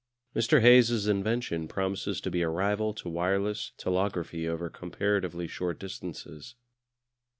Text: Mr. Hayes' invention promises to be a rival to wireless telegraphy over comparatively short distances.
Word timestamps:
Mr. 0.35 0.61
Hayes' 0.61 1.05
invention 1.07 1.67
promises 1.67 2.19
to 2.19 2.31
be 2.31 2.41
a 2.41 2.49
rival 2.49 2.91
to 2.91 3.07
wireless 3.07 3.71
telegraphy 3.77 4.47
over 4.47 4.67
comparatively 4.67 5.45
short 5.45 5.77
distances. 5.79 6.55